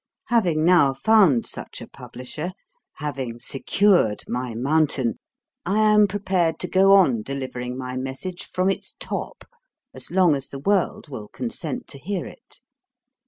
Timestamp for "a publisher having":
1.79-3.37